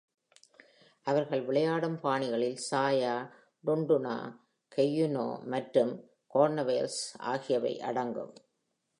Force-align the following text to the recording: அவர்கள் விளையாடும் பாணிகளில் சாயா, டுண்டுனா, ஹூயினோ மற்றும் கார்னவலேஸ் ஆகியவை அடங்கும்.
அவர்கள் 1.05 1.41
விளையாடும் 1.41 1.97
பாணிகளில் 2.03 2.57
சாயா, 2.71 3.29
டுண்டுனா, 3.63 4.15
ஹூயினோ 4.75 5.43
மற்றும் 5.45 5.91
கார்னவலேஸ் 6.33 6.99
ஆகியவை 7.17 7.79
அடங்கும். 7.81 8.33